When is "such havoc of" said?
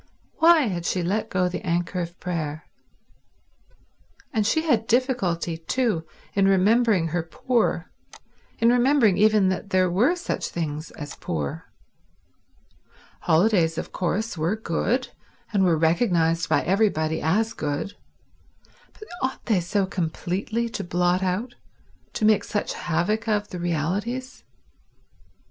22.43-23.49